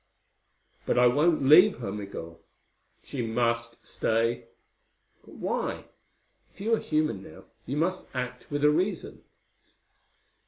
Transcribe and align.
"But 0.87 0.97
I 0.97 1.05
won't 1.05 1.43
leave 1.43 1.77
her, 1.77 1.91
Migul." 1.91 2.41
"She 3.03 3.21
must 3.23 3.85
stay." 3.85 4.45
"But 5.23 5.35
why? 5.35 5.85
If 6.51 6.59
you 6.59 6.73
are 6.73 6.79
human 6.79 7.21
now, 7.21 7.43
you 7.67 7.77
must 7.77 8.07
act 8.15 8.49
with 8.49 8.63
a 8.63 8.71
reason." 8.71 9.23